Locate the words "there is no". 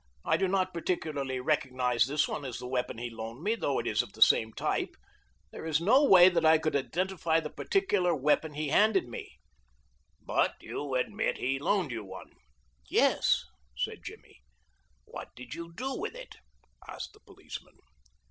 5.51-6.03